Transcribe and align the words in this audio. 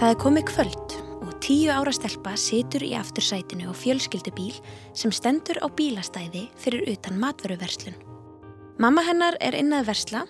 Það 0.00 0.14
er 0.14 0.16
komið 0.16 0.44
kvöld 0.48 0.92
og 1.20 1.32
tíu 1.44 1.68
ára 1.68 1.92
stelpa 1.92 2.30
situr 2.40 2.80
í 2.86 2.94
aftursætinu 2.96 3.68
á 3.68 3.76
fjölskyldubíl 3.76 4.54
sem 4.96 5.12
stendur 5.12 5.58
á 5.60 5.68
bílastæði 5.68 6.46
fyrir 6.56 6.86
utan 6.88 7.18
matveruverslun. 7.20 7.98
Mamma 8.80 9.02
hennar 9.04 9.36
er 9.44 9.52
innað 9.58 9.90
versla 9.90 10.22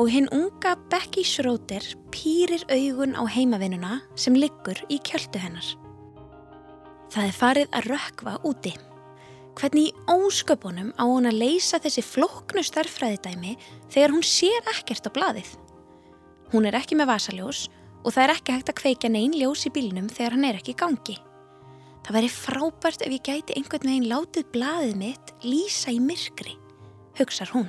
og 0.00 0.08
hinn 0.08 0.30
unga 0.32 0.72
Becky 0.88 1.20
Schroeder 1.28 1.84
pýrir 2.08 2.64
augun 2.72 3.12
á 3.12 3.28
heimavinnuna 3.28 3.98
sem 4.16 4.38
liggur 4.40 4.80
í 4.88 4.96
kjöldu 5.04 5.42
hennar. 5.42 5.68
Það 7.12 7.26
er 7.26 7.36
farið 7.36 7.76
að 7.76 7.88
rökva 7.92 8.38
úti. 8.48 8.72
Hvernig 9.60 9.90
í 9.90 9.96
ósköpunum 10.08 10.94
á 10.96 11.04
hún 11.04 11.28
að 11.28 11.42
leysa 11.42 11.76
þessi 11.76 12.06
floknu 12.08 12.64
starfræðidæmi 12.64 13.52
þegar 13.92 14.16
hún 14.16 14.24
sér 14.24 14.72
ekkert 14.72 15.12
á 15.12 15.12
bladið? 15.12 15.52
Hún 16.54 16.64
er 16.64 16.80
ekki 16.80 16.96
með 16.96 17.12
vasaljós 17.12 17.66
og 17.68 17.79
það 18.08 18.22
er 18.24 18.32
ekki 18.32 18.54
hægt 18.56 18.70
að 18.72 18.78
kveika 18.80 19.10
neyn 19.12 19.34
ljós 19.36 19.66
í 19.68 19.72
bílnum 19.74 20.08
þegar 20.08 20.36
hann 20.36 20.46
er 20.48 20.58
ekki 20.60 20.72
í 20.72 20.80
gangi. 20.80 21.16
Það 22.00 22.16
væri 22.16 22.30
frábært 22.32 23.04
ef 23.04 23.12
ég 23.12 23.26
gæti 23.28 23.56
einhvern 23.58 23.90
veginn 23.90 24.08
látið 24.08 24.48
blaðið 24.54 24.96
mitt 25.02 25.32
lýsa 25.44 25.92
í 25.92 26.00
myrkri, 26.00 26.56
hugsar 27.20 27.52
hún. 27.52 27.68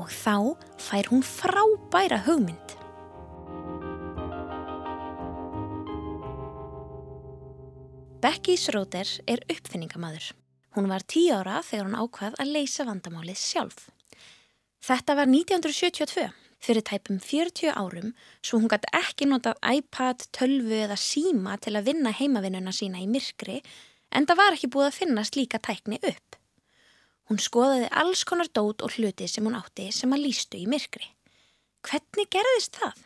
Og 0.00 0.10
þá 0.10 0.58
fær 0.82 1.12
hún 1.12 1.22
frábæra 1.22 2.18
hugmynd. 2.26 2.76
Becky 8.22 8.58
Schroeder 8.58 9.06
er 9.26 9.42
uppfinningamadur. 9.50 10.32
Hún 10.74 10.86
var 10.90 11.02
tíu 11.06 11.34
ára 11.34 11.60
þegar 11.66 11.88
hún 11.88 11.98
ákvað 11.98 12.38
að 12.42 12.54
leysa 12.56 12.86
vandamálið 12.88 13.38
sjálf. 13.38 13.90
Þetta 14.82 15.16
var 15.18 15.30
1972 15.30 16.30
fyrir 16.62 16.84
tæpum 16.86 17.18
40 17.22 17.72
árum 17.74 18.12
svo 18.40 18.60
hún 18.60 18.70
gæti 18.70 18.90
ekki 18.96 19.28
notað 19.28 19.58
iPad, 19.66 20.26
tölvu 20.36 20.78
eða 20.84 20.98
síma 21.00 21.56
til 21.62 21.74
að 21.76 21.88
vinna 21.90 22.12
heimavinnuna 22.14 22.74
sína 22.74 23.02
í 23.02 23.08
myrkri 23.10 23.60
en 24.12 24.28
það 24.28 24.40
var 24.42 24.56
ekki 24.56 24.70
búið 24.72 24.90
að 24.90 24.98
finna 25.00 25.24
slíka 25.26 25.58
tækni 25.58 25.98
upp. 26.02 26.38
Hún 27.30 27.40
skoðaði 27.40 27.88
alls 28.02 28.24
konar 28.28 28.50
dót 28.52 28.82
og 28.84 28.94
hluti 28.96 29.28
sem 29.30 29.46
hún 29.46 29.58
átti 29.58 29.88
sem 29.94 30.12
að 30.12 30.24
lístu 30.26 30.60
í 30.60 30.68
myrkri. 30.70 31.06
Hvernig 31.82 32.30
gerðist 32.30 32.76
það? 32.78 32.98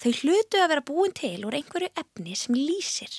Þau 0.00 0.12
hlutu 0.22 0.60
að 0.62 0.70
vera 0.72 0.86
búin 0.86 1.12
til 1.14 1.44
úr 1.44 1.58
einhverju 1.58 1.90
efni 2.00 2.36
sem 2.38 2.56
lýsir. 2.56 3.12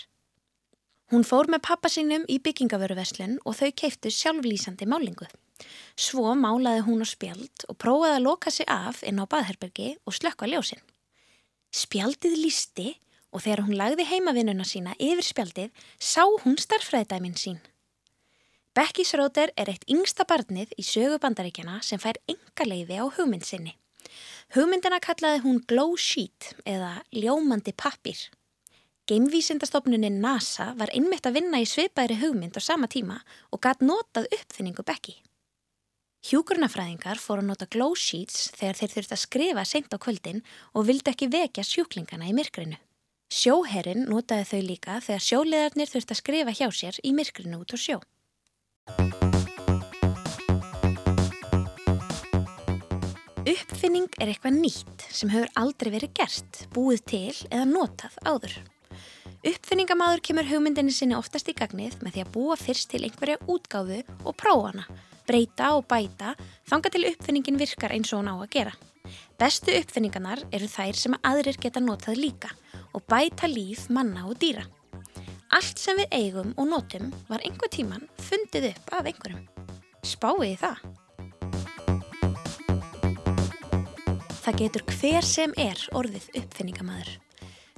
Hún 1.11 1.27
fór 1.27 1.49
með 1.51 1.65
pappa 1.67 1.91
sínum 1.91 2.23
í 2.31 2.39
byggingavöruverslun 2.43 3.37
og 3.45 3.57
þau 3.59 3.69
keiftu 3.83 4.09
sjálflýsandi 4.15 4.87
málingu. 4.89 5.27
Svo 5.95 6.33
málaði 6.37 6.85
hún 6.87 7.03
á 7.03 7.07
spjald 7.07 7.65
og 7.67 7.77
prófaði 7.81 8.17
að 8.17 8.25
loka 8.25 8.51
sig 8.51 8.67
af 8.67 9.03
inn 9.07 9.21
á 9.21 9.25
baðherbergi 9.29 9.95
og 10.05 10.15
slökka 10.17 10.49
ljósinn. 10.49 10.81
Spjaldið 11.71 12.37
lísti 12.39 12.87
og 13.31 13.43
þegar 13.45 13.65
hún 13.65 13.77
lagði 13.79 14.07
heimavinnuna 14.09 14.65
sína 14.67 14.95
yfir 14.99 15.25
spjaldið 15.25 15.85
sá 15.99 16.25
hún 16.43 16.57
starfræðdæmin 16.59 17.37
sín. 17.39 17.61
Becky 18.75 19.03
Sróter 19.03 19.51
er 19.59 19.71
eitt 19.71 19.87
yngsta 19.91 20.23
barnið 20.27 20.71
í 20.79 20.83
sögu 20.87 21.17
bandaríkjana 21.19 21.81
sem 21.83 21.99
fær 21.99 22.19
enga 22.31 22.67
leiði 22.67 22.99
á 22.99 23.05
hugmynd 23.07 23.43
sinni. 23.47 23.73
Hugmyndina 24.55 24.99
kallaði 25.03 25.43
hún 25.45 25.59
Glow 25.67 25.95
Sheet 25.99 26.53
eða 26.67 27.01
Ljómandi 27.15 27.71
pappir. 27.75 28.19
Geimvísindastofnunin 29.07 30.19
NASA 30.23 30.73
var 30.79 30.91
einmitt 30.95 31.27
að 31.27 31.39
vinna 31.39 31.59
í 31.63 31.67
sveipaðri 31.67 32.19
hugmynd 32.21 32.59
á 32.59 32.61
sama 32.63 32.87
tíma 32.91 33.21
og 33.51 33.63
gatt 33.63 33.83
notað 33.83 34.27
uppfinningu 34.31 34.83
Becky. 34.87 35.20
Hjúkurnafræðingar 36.21 37.17
fóru 37.17 37.41
að 37.41 37.47
nota 37.49 37.65
glow 37.73 37.95
sheets 37.97 38.51
þegar 38.53 38.77
þeir 38.77 38.91
þurfti 38.91 39.15
að 39.15 39.21
skrifa 39.23 39.61
seint 39.65 39.89
á 39.89 39.97
kvöldin 39.97 40.43
og 40.77 40.85
vildi 40.85 41.09
ekki 41.09 41.27
vekja 41.33 41.63
sjúklingana 41.65 42.27
í 42.29 42.35
myrkrinu. 42.37 42.77
Sjóherrin 43.33 44.05
notaði 44.05 44.45
þau 44.51 44.61
líka 44.67 44.99
þegar 45.01 45.25
sjóleðarnir 45.25 45.89
þurfti 45.89 46.13
að 46.13 46.19
skrifa 46.19 46.53
hjá 46.59 46.67
sér 46.77 46.99
í 47.01 47.13
myrkrinu 47.17 47.57
út 47.63 47.73
á 47.73 47.77
sjó. 47.81 47.97
Uppfinning 53.41 54.13
er 54.21 54.29
eitthvað 54.29 54.59
nýtt 54.61 55.07
sem 55.09 55.31
hefur 55.33 55.49
aldrei 55.57 55.89
verið 55.95 56.13
gert, 56.21 56.65
búið 56.75 57.01
til 57.09 57.37
eða 57.49 57.65
notað 57.65 58.19
áður. 58.21 58.59
Uppfinningamadur 59.41 60.21
kemur 60.21 60.45
hugmyndinni 60.51 60.93
sinni 60.93 61.17
oftast 61.17 61.49
í 61.49 61.57
gagnið 61.57 61.97
með 62.05 62.19
því 62.19 62.27
að 62.27 62.35
búa 62.37 62.59
fyrst 62.61 62.91
til 62.93 63.07
einhverja 63.07 63.41
útgáfu 63.49 64.03
og 64.21 64.37
prófa 64.37 64.75
hana 64.75 64.85
breyta 65.27 65.73
og 65.77 65.85
bæta 65.89 66.35
þanga 66.69 66.91
til 66.93 67.07
uppfinningin 67.11 67.59
virkar 67.61 67.93
eins 67.95 68.11
og 68.13 68.21
hún 68.21 68.31
á 68.31 68.35
að 68.35 68.51
gera. 68.55 68.73
Bestu 69.39 69.73
uppfinningarnar 69.73 70.43
eru 70.53 70.67
þær 70.69 70.97
sem 70.97 71.17
aðrir 71.25 71.57
geta 71.61 71.81
notað 71.83 72.19
líka 72.21 72.51
og 72.93 73.05
bæta 73.09 73.49
líf 73.49 73.87
manna 73.89 74.27
og 74.29 74.37
dýra. 74.41 74.65
Allt 75.51 75.81
sem 75.81 75.97
við 75.99 76.13
eigum 76.15 76.53
og 76.55 76.69
notum 76.71 77.09
var 77.27 77.43
einhver 77.43 77.71
tíman 77.73 78.07
fundið 78.29 78.71
upp 78.71 78.93
af 78.97 79.09
einhverjum. 79.11 79.47
Spáiði 80.07 80.55
það. 80.61 80.85
Það 84.41 84.61
getur 84.63 84.87
hver 84.95 85.27
sem 85.27 85.51
er 85.59 85.83
orðið 85.93 86.31
uppfinningamæður. 86.41 87.20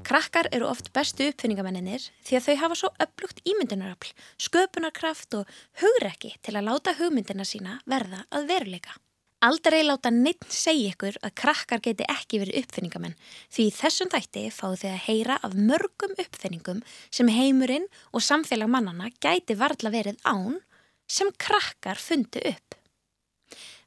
Krakkar 0.03 0.49
eru 0.51 0.67
oft 0.67 0.89
bestu 0.91 1.29
uppfinningamenninir 1.31 2.03
því 2.27 2.35
að 2.35 2.45
þau 2.47 2.55
hafa 2.59 2.75
svo 2.75 2.89
upplugt 3.05 3.39
ímyndunarafl, 3.47 4.09
sköpunarkraft 4.35 5.37
og 5.39 5.53
hugrekki 5.79 6.33
til 6.43 6.57
að 6.57 6.67
láta 6.67 6.93
hugmyndina 6.97 7.45
sína 7.47 7.77
verða 7.87 8.25
að 8.35 8.49
veruleika. 8.51 8.97
Aldrei 9.43 9.79
láta 9.83 10.11
neitt 10.11 10.43
segja 10.51 10.91
ykkur 10.91 11.21
að 11.23 11.35
krakkar 11.39 11.81
geti 11.83 12.07
ekki 12.11 12.41
verið 12.43 12.59
uppfinningamenn 12.61 13.15
því 13.51 13.69
þessum 13.79 14.11
þætti 14.11 14.45
fáðu 14.55 14.81
þið 14.83 14.91
að 14.91 15.01
heyra 15.07 15.39
af 15.47 15.57
mörgum 15.71 16.15
uppfinningum 16.19 16.83
sem 17.07 17.31
heimurinn 17.31 17.87
og 18.11 18.23
samfélag 18.27 18.71
mannana 18.75 19.11
gæti 19.23 19.55
varðla 19.59 19.91
verið 19.95 20.19
án 20.27 20.61
sem 21.07 21.31
krakkar 21.39 21.99
fundi 21.99 22.43
upp. 22.51 22.79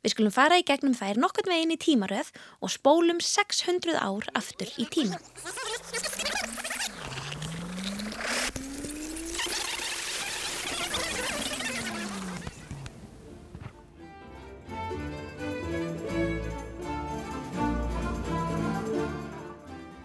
Við 0.06 0.12
skulum 0.12 0.30
fara 0.30 0.54
í 0.60 0.62
gegnum 0.62 0.92
þær 0.94 1.18
nokkurn 1.18 1.50
veginn 1.50 1.72
í 1.74 1.76
tímaröð 1.82 2.28
og 2.62 2.70
spólum 2.70 3.18
600 3.18 3.96
ár 3.98 4.28
aftur 4.38 4.70
í 4.78 4.86
tíma. 4.86 5.18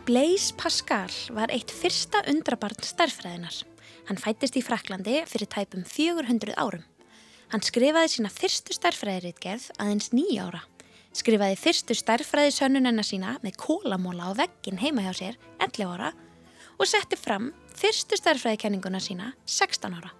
Blaise 0.10 0.50
Pascal 0.58 1.14
var 1.38 1.54
eitt 1.54 1.70
fyrsta 1.70 2.26
undrabarn 2.26 2.82
starfræðinar. 2.82 3.62
Hann 4.10 4.18
fættist 4.18 4.58
í 4.58 4.66
Fraklandi 4.66 5.22
fyrir 5.30 5.54
tæpum 5.54 5.86
400 5.86 6.58
árum. 6.58 6.90
Hann 7.52 7.64
skrifaði 7.68 8.08
sína 8.14 8.30
fyrstu 8.32 8.72
starfræðiritgerð 8.78 9.74
aðeins 9.76 10.14
nýja 10.16 10.46
ára. 10.48 10.62
Skrifaði 11.12 11.58
fyrstu 11.60 11.98
starfræðisönnunennar 12.00 13.04
sína 13.04 13.34
með 13.44 13.58
kólamóla 13.60 14.30
á 14.32 14.40
veggin 14.40 14.80
heima 14.80 15.04
hjá 15.04 15.12
sér 15.18 15.40
11 15.60 15.84
ára 15.92 16.14
og 16.80 16.88
setti 16.88 17.20
fram 17.20 17.50
fyrstu 17.76 18.16
starfræðikenninguna 18.16 19.04
sína 19.04 19.34
16 19.44 19.98
ára. 20.00 20.14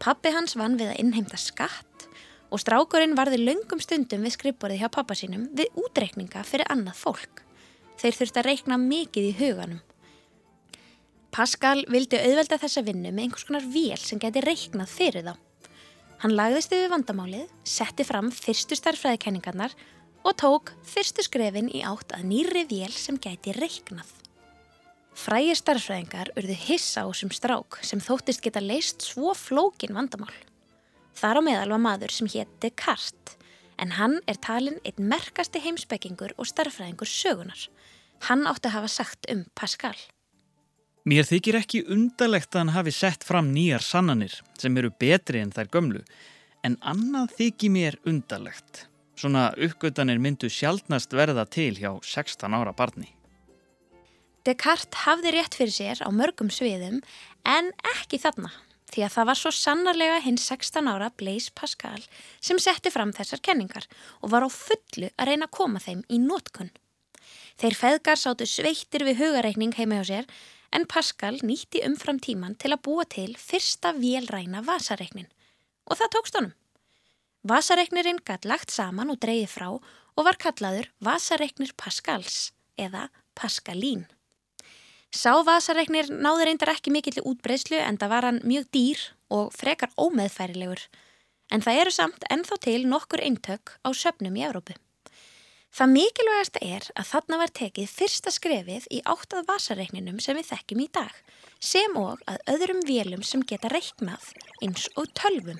Pappi 0.00 0.32
hans 0.32 0.56
vann 0.56 0.80
við 0.80 0.94
að 0.94 1.02
innheimta 1.04 1.36
skatt 1.36 2.08
og 2.48 2.62
strákurinn 2.64 3.16
varði 3.18 3.42
löngum 3.42 3.82
stundum 3.84 4.24
við 4.24 4.38
skrifborið 4.38 4.86
hjá 4.86 4.88
pappa 4.96 5.16
sínum 5.18 5.50
við 5.52 5.76
útreikninga 5.84 6.46
fyrir 6.48 6.72
annað 6.72 6.96
fólk. 7.02 7.42
Þeir 8.00 8.16
þurfti 8.22 8.40
að 8.40 8.48
reikna 8.48 8.80
mikið 8.80 9.28
í 9.28 9.36
huganum. 9.42 9.84
Pascal 11.28 11.82
vildi 11.92 12.16
auðvelda 12.16 12.56
þessa 12.62 12.80
vinnu 12.86 13.12
með 13.12 13.26
einhvers 13.26 13.44
konar 13.44 13.68
vél 13.68 14.00
sem 14.00 14.20
geti 14.22 14.40
reiknað 14.40 14.88
fyrir 14.88 15.28
þá. 15.28 15.36
Hann 16.22 16.32
lagðist 16.32 16.72
yfir 16.72 16.88
vandamálið, 16.88 17.50
setti 17.68 18.04
fram 18.08 18.30
fyrstu 18.32 18.76
starfræðikenningarnar 18.78 19.74
og 20.24 20.36
tók 20.40 20.72
fyrstu 20.88 21.24
skrefin 21.26 21.68
í 21.68 21.82
átt 21.84 22.14
að 22.16 22.24
nýri 22.30 22.62
vél 22.70 22.94
sem 22.94 23.18
gæti 23.20 23.52
reiknað. 23.56 24.08
Frægir 25.16 25.60
starfræðingar 25.60 26.32
urðu 26.36 26.56
hissa 26.66 27.04
á 27.04 27.08
sem 27.16 27.32
strák 27.32 27.78
sem 27.84 28.00
þóttist 28.00 28.40
geta 28.44 28.64
leist 28.64 29.04
svo 29.04 29.36
flókin 29.36 29.96
vandamál. 29.96 30.32
Þar 31.16 31.40
á 31.40 31.42
meðal 31.44 31.70
var 31.76 31.84
maður 31.84 32.12
sem 32.12 32.32
hétti 32.32 32.72
Kart, 32.72 33.36
en 33.76 33.92
hann 34.00 34.18
er 34.24 34.40
talin 34.40 34.80
einn 34.88 35.08
merkasti 35.12 35.60
heimsbyggingur 35.64 36.32
og 36.40 36.48
starfræðingur 36.48 37.12
sögunar. 37.12 37.68
Hann 38.28 38.48
átti 38.48 38.72
að 38.72 38.78
hafa 38.80 38.92
sagt 38.92 39.28
um 39.32 39.44
Pascal. 39.52 39.96
Mér 41.06 41.22
þykir 41.22 41.60
ekki 41.60 41.84
undalegt 41.86 42.50
að 42.56 42.64
hann 42.64 42.74
hafi 42.74 42.90
sett 42.90 43.22
fram 43.22 43.52
nýjar 43.54 43.84
sannanir 43.86 44.32
sem 44.58 44.74
eru 44.80 44.88
betri 44.90 45.38
en 45.38 45.52
þær 45.54 45.68
gömlu, 45.76 46.00
en 46.66 46.74
annað 46.82 47.36
þykir 47.38 47.70
mér 47.70 47.96
undalegt. 48.10 48.88
Svona 49.14 49.52
uppgötanir 49.54 50.18
myndu 50.18 50.50
sjálfnast 50.50 51.14
verða 51.14 51.44
til 51.46 51.76
hjá 51.78 51.92
16 52.02 52.56
ára 52.58 52.72
barni. 52.74 53.12
Descartes 54.46 55.04
hafði 55.04 55.36
rétt 55.36 55.54
fyrir 55.58 55.74
sér 55.76 56.02
á 56.02 56.10
mörgum 56.10 56.50
sviðum 56.50 56.98
en 57.46 57.70
ekki 57.94 58.18
þarna 58.22 58.50
því 58.90 59.06
að 59.06 59.14
það 59.14 59.28
var 59.30 59.38
svo 59.38 59.52
sannarlega 59.54 60.18
hinn 60.26 60.40
16 60.42 60.90
ára 60.90 61.12
Blaise 61.18 61.54
Pascal 61.54 62.02
sem 62.40 62.58
setti 62.62 62.90
fram 62.94 63.14
þessar 63.14 63.42
kenningar 63.46 63.86
og 64.22 64.34
var 64.34 64.46
á 64.46 64.50
fullu 64.50 65.12
að 65.14 65.30
reyna 65.30 65.46
að 65.46 65.56
koma 65.58 65.82
þeim 65.82 66.02
í 66.10 66.18
nótkunn. 66.22 66.74
Þeir 67.56 67.78
feðgar 67.78 68.20
sátu 68.20 68.46
sveittir 68.46 69.06
við 69.06 69.22
hugareikning 69.22 69.74
heima 69.78 70.02
hjá 70.02 70.10
sér 70.10 70.30
en 70.74 70.86
Pascal 70.90 71.38
nýtti 71.42 71.82
umfram 71.86 72.18
tíman 72.22 72.56
til 72.58 72.72
að 72.74 72.82
búa 72.88 73.04
til 73.08 73.36
fyrsta 73.38 73.92
vélræna 73.96 74.64
vasareiknin 74.66 75.28
og 75.86 75.98
það 76.00 76.12
tókst 76.16 76.38
honum. 76.38 76.54
Vasareiknirinn 77.46 78.24
gætt 78.26 78.48
lagt 78.48 78.74
saman 78.74 79.12
og 79.12 79.20
dreyði 79.22 79.46
frá 79.50 79.68
og 79.70 80.24
var 80.26 80.38
kallaður 80.40 80.90
Vasareiknir 81.04 81.74
Pascals 81.78 82.52
eða 82.76 83.08
Pascalín. 83.38 84.06
Sá 85.14 85.32
vasareiknir 85.46 86.10
náður 86.10 86.50
reyndar 86.50 86.72
ekki 86.74 86.92
mikill 86.92 87.22
útbreyslu 87.22 87.78
en 87.78 87.98
það 88.00 88.12
var 88.12 88.26
hann 88.26 88.40
mjög 88.44 88.66
dýr 88.74 89.04
og 89.32 89.52
frekar 89.54 89.94
ómeðfærilegur 89.96 90.82
en 91.54 91.62
það 91.62 91.80
eru 91.82 91.94
samt 91.94 92.26
ennþá 92.32 92.58
til 92.66 92.80
nokkur 92.90 93.22
eintök 93.22 93.76
á 93.86 93.88
söpnum 93.94 94.34
í 94.36 94.44
Evrópu. 94.48 94.74
Það 95.76 95.90
mikilvægasta 95.92 96.60
er 96.64 96.84
að 96.96 97.08
þarna 97.10 97.38
var 97.42 97.50
tekið 97.52 97.90
fyrsta 97.92 98.30
skrefið 98.32 98.84
í 98.96 99.02
áttað 99.04 99.44
vasareikninum 99.50 100.16
sem 100.24 100.38
við 100.38 100.46
þekkjum 100.48 100.78
í 100.80 100.84
dag 100.96 101.16
sem 101.60 101.96
og 102.00 102.22
að 102.32 102.38
öðrum 102.48 102.78
vélum 102.88 103.24
sem 103.26 103.42
geta 103.44 103.68
reiknað 103.68 104.30
eins 104.64 104.86
og 104.96 105.10
tölvum. 105.20 105.58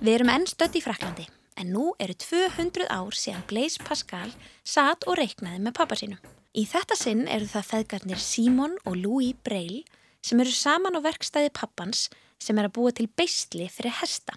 Við 0.00 0.14
erum 0.14 0.32
enn 0.32 0.48
stött 0.48 0.78
í 0.80 0.82
Fraklandi 0.86 1.26
en 1.60 1.74
nú 1.74 1.90
eru 2.00 2.16
200 2.16 2.86
ár 2.88 3.12
síðan 3.12 3.44
Blaise 3.50 3.84
Pascal 3.84 4.30
satt 4.64 5.04
og 5.04 5.18
reiknaði 5.20 5.60
með 5.66 5.76
pappa 5.76 5.98
sínum. 6.00 6.22
Í 6.56 6.64
þetta 6.64 6.96
sinn 6.96 7.26
eru 7.28 7.50
það 7.52 7.68
feðgarnir 7.74 8.24
Simon 8.24 8.78
og 8.88 8.96
Louis 8.96 9.36
Braille 9.44 9.84
sem 10.24 10.40
eru 10.40 10.56
saman 10.56 10.96
á 10.96 11.04
verkstæði 11.04 11.52
pappans 11.52 12.06
sem 12.38 12.58
er 12.58 12.68
að 12.68 12.76
búa 12.78 12.92
til 12.94 13.08
beistli 13.08 13.68
fyrir 13.72 13.98
hesta. 14.00 14.36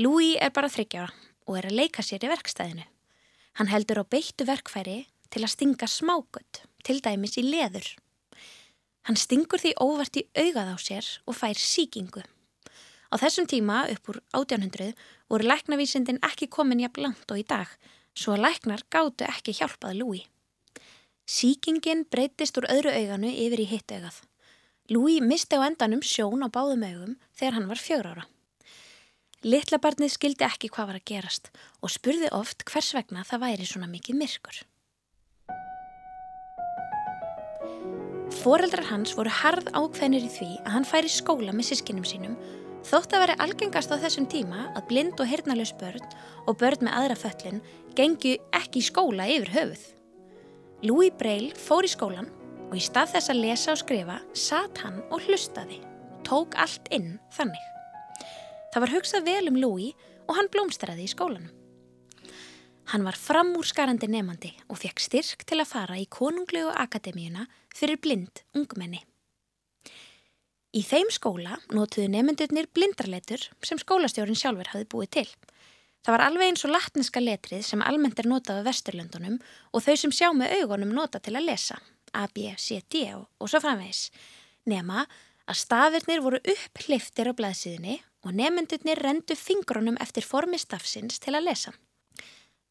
Louis 0.00 0.36
er 0.40 0.52
bara 0.54 0.70
þryggjára 0.70 1.10
og 1.46 1.58
er 1.58 1.70
að 1.70 1.78
leika 1.80 2.02
sér 2.06 2.24
í 2.24 2.30
verkstæðinu. 2.30 2.86
Hann 3.58 3.70
heldur 3.70 4.02
á 4.02 4.04
beittu 4.06 4.46
verkfæri 4.46 5.04
til 5.30 5.42
að 5.44 5.54
stinga 5.54 5.88
smágött, 5.90 6.62
til 6.86 7.00
dæmis 7.02 7.38
í 7.40 7.44
leður. 7.46 7.86
Hann 9.08 9.18
stingur 9.18 9.62
því 9.62 9.74
óvart 9.80 10.18
í 10.20 10.26
augað 10.38 10.74
á 10.74 10.76
sér 10.78 11.06
og 11.26 11.38
fær 11.38 11.58
síkingu. 11.58 12.22
Á 13.10 13.14
þessum 13.18 13.48
tíma, 13.50 13.88
upp 13.90 14.10
úr 14.12 14.20
1800, 14.38 14.92
voru 15.30 15.48
læknavísindin 15.50 16.20
ekki 16.26 16.46
komin 16.46 16.82
jafn 16.84 17.08
langt 17.08 17.32
og 17.32 17.40
í 17.40 17.46
dag, 17.46 17.66
svo 18.14 18.36
að 18.36 18.44
læknar 18.46 18.86
gáttu 18.92 19.26
ekki 19.26 19.56
hjálpað 19.58 19.98
Louis. 19.98 20.26
Síkingin 21.26 22.06
breytist 22.10 22.58
úr 22.58 22.68
öðru 22.70 22.94
auganu 22.94 23.30
yfir 23.30 23.62
í 23.62 23.66
hitt 23.70 23.90
augað. 23.94 24.22
Louis 24.90 25.22
misti 25.22 25.54
á 25.54 25.62
endanum 25.62 26.02
sjón 26.02 26.42
á 26.42 26.48
báðum 26.50 26.82
augum 26.82 27.12
þegar 27.38 27.56
hann 27.56 27.68
var 27.70 27.78
fjögur 27.78 28.08
ára. 28.10 28.24
Littlabarnið 29.46 30.10
skildi 30.16 30.44
ekki 30.44 30.68
hvað 30.74 30.90
var 30.90 30.98
að 30.98 31.06
gerast 31.12 31.50
og 31.78 31.92
spurði 31.94 32.28
oft 32.34 32.66
hvers 32.66 32.90
vegna 32.96 33.22
það 33.24 33.44
væri 33.44 33.68
svona 33.70 33.86
mikið 33.86 34.18
myrkur. 34.18 34.58
Fóreldrar 38.40 38.90
hans 38.90 39.14
voru 39.14 39.30
harð 39.30 39.70
ákveðnir 39.70 40.26
í 40.26 40.32
því 40.34 40.50
að 40.64 40.74
hann 40.74 40.88
færi 40.90 41.12
skóla 41.12 41.54
með 41.54 41.70
sískinum 41.70 42.06
sínum 42.06 42.34
Þótt 42.80 43.12
að 43.12 43.22
veri 43.26 43.34
algengast 43.44 43.92
á 43.92 44.00
þessum 44.00 44.26
tíma 44.32 44.70
að 44.72 44.86
blind 44.88 45.20
og 45.20 45.28
hirnalus 45.28 45.74
börn 45.76 46.04
og 46.48 46.56
börn 46.58 46.86
með 46.86 46.96
aðra 46.96 47.16
föllin 47.22 47.60
gengu 47.94 48.38
ekki 48.56 48.80
í 48.80 48.86
skóla 48.86 49.26
yfir 49.28 49.52
höfuð. 49.52 49.82
Louis 50.88 51.12
Braille 51.20 51.52
fór 51.60 51.84
í 51.84 51.90
skólan 51.92 52.30
og 52.70 52.78
í 52.78 52.82
stað 52.84 53.16
þess 53.16 53.32
að 53.32 53.42
lesa 53.42 53.74
og 53.74 53.80
skrifa 53.82 54.20
satt 54.38 54.78
hann 54.84 55.00
og 55.10 55.26
hlustaði, 55.26 55.80
tók 56.26 56.54
allt 56.54 56.86
inn 56.94 57.16
þannig. 57.34 57.66
Það 58.70 58.84
var 58.84 58.94
hugsað 58.94 59.26
vel 59.26 59.50
um 59.50 59.58
Louis 59.58 60.06
og 60.28 60.36
hann 60.38 60.50
blómstræði 60.54 61.08
í 61.08 61.10
skólanum. 61.10 61.50
Hann 62.90 63.04
var 63.06 63.18
framúrskarandi 63.18 64.08
nefandi 64.10 64.50
og 64.70 64.78
fekk 64.80 65.02
styrk 65.02 65.44
til 65.46 65.60
að 65.62 65.70
fara 65.70 65.98
í 65.98 66.08
konunglegu 66.10 66.72
akademíuna 66.74 67.46
fyrir 67.74 68.00
blind 68.02 68.42
ungmenni. 68.54 69.02
Í 70.70 70.82
þeim 70.86 71.10
skóla 71.10 71.56
nótuðu 71.74 72.06
nefndurnir 72.10 72.68
blindraletur 72.74 73.42
sem 73.66 73.78
skólastjórin 73.78 74.38
sjálfur 74.38 74.70
hafði 74.70 74.86
búið 74.90 75.12
til. 75.16 75.28
Það 76.00 76.14
var 76.14 76.24
alveg 76.24 76.50
eins 76.50 76.62
og 76.64 76.72
latniska 76.72 77.20
letrið 77.20 77.64
sem 77.66 77.82
almennt 77.84 78.22
er 78.22 78.28
notað 78.30 78.62
á 78.62 78.66
vesturlöndunum 78.70 79.40
og 79.74 79.82
þau 79.84 79.96
sem 79.98 80.14
sjá 80.14 80.30
með 80.32 80.60
augunum 80.60 80.94
nota 80.96 81.20
til 81.20 81.34
að 81.36 81.50
lesa, 81.50 81.76
A, 82.12 82.26
B, 82.34 82.52
C, 82.58 82.80
D 82.90 83.06
og, 83.14 83.26
og 83.40 83.50
svo 83.50 83.60
framvegis. 83.62 84.08
Nema 84.70 85.04
að 85.50 85.60
stafirnir 85.62 86.22
voru 86.24 86.40
upp 86.40 86.82
hliftir 86.84 87.30
á 87.30 87.32
blaðsíðinni 87.36 88.00
og 88.26 88.34
nefndurnir 88.36 89.00
rendu 89.00 89.36
fingrunum 89.38 89.98
eftir 90.02 90.26
formi 90.26 90.58
stafsins 90.60 91.20
til 91.22 91.34
að 91.36 91.48
lesa. 91.48 91.72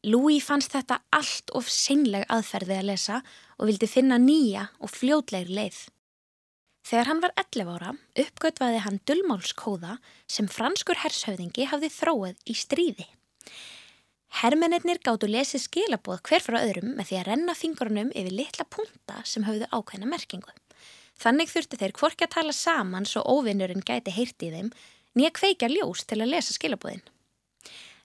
Louis 0.08 0.40
fannst 0.40 0.72
þetta 0.72 1.02
allt 1.12 1.50
of 1.56 1.68
seinleg 1.68 2.24
aðferði 2.32 2.78
að 2.80 2.86
lesa 2.88 3.18
og 3.58 3.68
vildi 3.68 3.88
finna 3.90 4.16
nýja 4.20 4.70
og 4.80 4.92
fljótlegri 4.94 5.58
leið. 5.58 5.80
Þegar 6.88 7.10
hann 7.10 7.20
var 7.20 7.34
11 7.36 7.72
ára 7.74 7.90
uppgötvaði 8.22 8.80
hann 8.86 9.00
dullmálskóða 9.06 9.98
sem 10.30 10.48
franskur 10.48 11.02
hershauðingi 11.02 11.68
hafði 11.68 11.90
þróið 11.92 12.40
í 12.48 12.56
stríði. 12.56 13.06
Hermennir 14.30 15.00
gáttu 15.02 15.26
lesið 15.26 15.64
skilaboð 15.64 16.22
hver 16.28 16.44
frá 16.44 16.60
öðrum 16.62 16.94
með 16.96 17.10
því 17.10 17.16
að 17.18 17.26
renna 17.26 17.54
fingurnum 17.58 18.12
yfir 18.14 18.32
litla 18.32 18.64
punta 18.64 19.18
sem 19.26 19.44
hafðu 19.44 19.66
ákveðna 19.74 20.06
merkingu. 20.08 20.52
Þannig 21.20 21.50
þurfti 21.50 21.80
þeir 21.80 21.96
hvorki 21.98 22.24
að 22.24 22.34
tala 22.36 22.54
saman 22.56 23.08
svo 23.08 23.24
óvinnurinn 23.26 23.84
gæti 23.84 24.14
heyrti 24.14 24.48
í 24.48 24.52
þeim 24.54 24.70
nýja 25.18 25.32
kveikja 25.36 25.68
ljós 25.68 26.06
til 26.06 26.20
að 26.22 26.32
lesa 26.32 26.54
skilaboðin. 26.56 27.02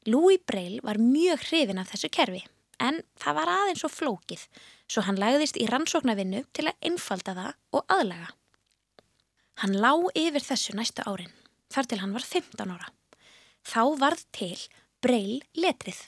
Louis 0.10 0.42
Braille 0.42 0.83
var 0.83 1.00
mjög 1.00 1.45
hrifin 1.48 1.80
af 1.80 1.94
þessu 1.94 2.10
kerfi 2.12 2.42
en 2.83 3.00
það 3.22 3.38
var 3.39 3.51
aðeins 3.54 3.86
og 3.88 3.94
flókið 3.94 4.48
svo 4.92 5.06
hann 5.06 5.22
lagðist 5.22 5.62
í 5.62 5.69
rannsóknarvinnu 5.69 6.44
til 6.54 6.68
að 6.68 6.89
einfalda 6.89 7.38
það 7.38 7.54
og 7.77 7.95
aðlaga. 7.95 8.33
Hann 9.63 9.77
lá 9.80 9.94
yfir 10.18 10.44
þessu 10.44 10.75
næstu 10.75 11.06
árin, 11.07 11.31
þar 11.72 11.88
til 11.88 12.01
hann 12.01 12.18
var 12.18 12.27
15 12.27 12.75
ára. 12.75 12.91
Þá 13.63 13.82
varð 14.01 14.25
til 14.36 14.58
breil 15.01 15.39
letrið. 15.55 16.01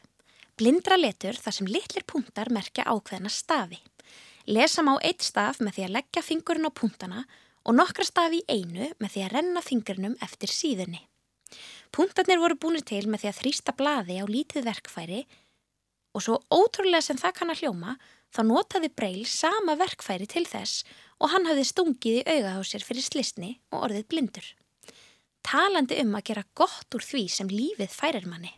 Blindra 0.57 0.95
letur 0.97 1.37
þar 1.37 1.53
sem 1.53 1.67
litlir 1.69 2.05
punktar 2.09 2.49
merkja 2.49 2.87
ákveðna 2.89 3.29
stafi. 3.29 3.77
Lesa 4.49 4.81
má 4.81 4.95
eitt 5.05 5.21
staf 5.21 5.59
með 5.61 5.75
því 5.75 5.83
að 5.85 5.93
leggja 5.97 6.23
fingurinn 6.25 6.65
á 6.65 6.71
punktana 6.73 7.25
og 7.67 7.77
nokkra 7.77 8.07
stafi 8.07 8.39
í 8.41 8.57
einu 8.57 8.87
með 8.97 9.11
því 9.13 9.25
að 9.25 9.33
renna 9.35 9.61
fingurinnum 9.61 10.17
eftir 10.25 10.49
síðunni. 10.49 11.03
Punktarnir 11.93 12.41
voru 12.41 12.57
búinir 12.57 12.87
til 12.89 13.05
með 13.05 13.23
því 13.23 13.29
að 13.29 13.39
þrýsta 13.43 13.77
blaði 13.77 14.17
á 14.17 14.25
lítið 14.25 14.65
verkfæri 14.65 15.21
og 16.17 16.25
svo 16.25 16.41
ótrúlega 16.49 17.05
sem 17.05 17.21
það 17.21 17.37
kann 17.37 17.53
að 17.53 17.61
hljóma 17.61 17.97
þá 18.33 18.41
notaði 18.49 18.89
Breil 18.97 19.25
sama 19.29 19.77
verkfæri 19.77 20.25
til 20.25 20.47
þess 20.49 20.87
og 21.21 21.35
hann 21.35 21.45
hafði 21.45 21.69
stungið 21.69 22.23
í 22.23 22.27
auga 22.33 22.57
á 22.57 22.61
sér 22.65 22.87
fyrir 22.87 23.05
slisni 23.05 23.59
og 23.69 23.91
orðið 23.91 24.09
blindur. 24.09 24.47
Talandi 25.45 26.01
um 26.01 26.17
að 26.17 26.31
gera 26.31 26.49
gott 26.57 26.97
úr 26.97 27.05
því 27.05 27.27
sem 27.29 27.51
lífið 27.51 27.93
færir 27.93 28.25
manni. 28.25 28.57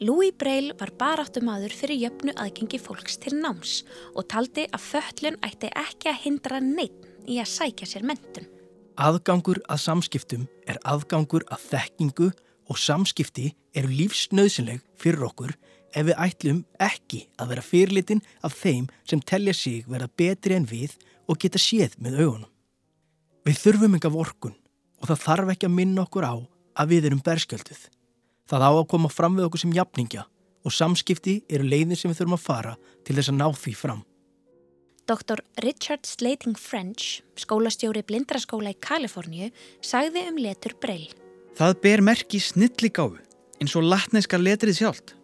Louis 0.00 0.32
Braille 0.32 0.72
var 0.80 0.88
baráttu 0.96 1.42
maður 1.44 1.74
fyrir 1.76 1.98
jöfnu 2.00 2.32
aðgengi 2.40 2.78
fólks 2.80 3.18
til 3.20 3.34
náms 3.36 3.82
og 4.16 4.24
taldi 4.32 4.62
að 4.72 4.86
föllun 4.86 5.36
ætti 5.44 5.68
ekki 5.76 6.08
að 6.08 6.22
hindra 6.22 6.60
neitt 6.64 7.04
í 7.28 7.36
að 7.42 7.50
sækja 7.52 7.88
sér 7.90 8.06
mentun. 8.08 8.46
Aðgangur 8.96 9.60
að 9.68 9.82
samskiptum 9.84 10.46
er 10.64 10.80
aðgangur 10.88 11.44
að 11.52 11.68
þekkingu 11.74 12.30
og 12.72 12.80
samskipti 12.80 13.50
eru 13.76 13.92
lífsnauðsynleg 13.92 14.80
fyrir 14.96 15.28
okkur 15.28 15.52
ef 15.92 16.08
við 16.08 16.16
ætlum 16.24 16.64
ekki 16.80 17.26
að 17.36 17.52
vera 17.52 17.68
fyrirlitin 17.68 18.24
af 18.40 18.56
þeim 18.56 18.88
sem 19.04 19.20
telja 19.20 19.52
sig 19.52 19.84
vera 19.84 20.08
betri 20.08 20.56
en 20.56 20.64
við 20.64 20.96
og 21.28 21.44
geta 21.44 21.60
séð 21.60 22.00
með 22.00 22.22
augunum. 22.24 22.50
Við 23.44 23.64
þurfum 23.66 24.00
enga 24.00 24.16
vorkun 24.16 24.56
og 24.96 25.12
það 25.12 25.24
þarf 25.28 25.56
ekki 25.58 25.68
að 25.68 25.76
minna 25.76 26.08
okkur 26.08 26.24
á 26.24 26.34
að 26.80 26.94
við 26.96 27.10
erum 27.10 27.26
berskjölduð. 27.26 27.90
Það 28.50 28.66
á 28.66 28.70
að 28.74 28.86
koma 28.90 29.10
fram 29.12 29.36
við 29.38 29.46
okkur 29.46 29.62
sem 29.62 29.74
jafningja 29.74 30.26
og 30.66 30.74
samskipti 30.74 31.40
eru 31.48 31.64
leiðin 31.64 31.96
sem 31.96 32.10
við 32.10 32.20
þurfum 32.20 32.36
að 32.36 32.46
fara 32.46 32.72
til 33.06 33.14
þess 33.16 33.30
að 33.32 33.38
ná 33.38 33.46
því 33.54 33.74
fram. 33.78 34.00
Dr. 35.10 35.40
Richard 35.64 36.06
Slating 36.06 36.58
French, 36.58 37.22
skólastjóri 37.38 38.02
blindraskóla 38.06 38.74
í 38.74 38.78
Kaliforníu, 38.82 39.48
sagði 39.82 40.26
um 40.30 40.38
letur 40.38 40.76
Breil. 40.82 41.08
Það 41.58 41.78
ber 41.82 42.02
merki 42.06 42.38
snilligáfu 42.42 43.18
eins 43.60 43.74
og 43.76 43.86
latneska 43.86 44.38
letrið 44.38 44.80
sjálft. 44.80 45.14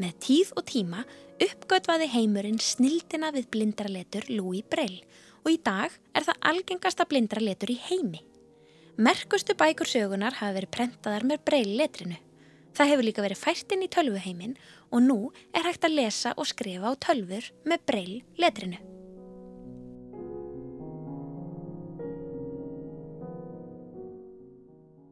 Með 0.00 0.16
tíð 0.24 0.54
og 0.56 0.64
tíma 0.70 1.04
uppgötvaði 1.40 2.08
heimurinn 2.14 2.58
snildina 2.62 3.30
við 3.34 3.50
blindraletur 3.54 4.26
Louis 4.32 4.64
Braille 4.70 5.04
og 5.44 5.52
í 5.54 5.60
dag 5.64 5.92
er 6.14 6.26
það 6.26 6.42
algengasta 6.52 7.06
blindraletur 7.08 7.72
í 7.72 7.78
heimi. 7.88 8.22
Merkustu 9.00 9.54
bækur 9.56 9.88
sögunar 9.88 10.36
hafa 10.40 10.58
verið 10.58 10.74
prentaðar 10.76 11.24
með 11.28 11.46
Braille 11.46 11.78
letrinu. 11.80 12.18
Það 12.76 12.92
hefur 12.92 13.06
líka 13.06 13.24
verið 13.24 13.40
fært 13.40 13.74
inn 13.74 13.82
í 13.84 13.90
tölvuheimin 13.90 14.54
og 14.90 15.02
nú 15.04 15.18
er 15.56 15.66
hægt 15.66 15.86
að 15.86 15.96
lesa 15.98 16.34
og 16.36 16.48
skrifa 16.50 16.92
á 16.92 16.94
tölfur 17.02 17.50
með 17.66 17.84
Braille 17.88 18.22
letrinu. 18.40 18.78